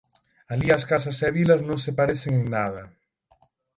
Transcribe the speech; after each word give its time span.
Alí 0.51 0.67
as 0.77 0.83
casas 0.91 1.17
e 1.27 1.29
vilas 1.37 1.61
non 1.67 1.79
se 1.85 1.91
parecen 1.99 2.33
en 2.41 2.45
nada: 2.55 2.83